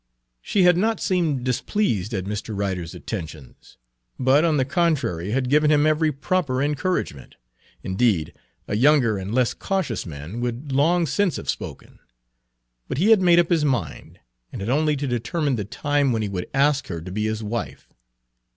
She 0.41 0.63
had 0.63 0.77
not 0.77 0.99
seemed 0.99 1.43
displeased 1.43 2.11
at 2.15 2.23
Mr. 2.25 2.57
Ryder's 2.57 2.95
attentions, 2.95 3.77
but 4.19 4.43
on 4.43 4.57
the 4.57 4.65
contrary 4.65 5.29
had 5.29 5.47
given 5.47 5.69
him 5.69 5.85
every 5.85 6.11
proper 6.11 6.59
encouragement; 6.63 7.35
indeed, 7.83 8.33
a 8.67 8.75
younger 8.75 9.19
and 9.19 9.31
less 9.31 9.53
cautious 9.53 10.07
man 10.07 10.39
would 10.41 10.71
long 10.71 11.05
since 11.05 11.35
have 11.35 11.51
spoken. 11.51 11.99
But 12.87 12.97
he 12.97 13.11
had 13.11 13.21
made 13.21 13.37
up 13.37 13.51
his 13.51 13.63
mind, 13.63 14.19
and 14.51 14.59
had 14.59 14.71
only 14.71 14.95
to 14.95 15.05
determine 15.05 15.55
the 15.55 15.65
time 15.65 16.11
when 16.11 16.23
he 16.23 16.29
would 16.29 16.49
ask 16.51 16.87
her 16.87 16.99
to 17.01 17.11
be 17.11 17.25
his 17.25 17.43
wife. 17.43 17.87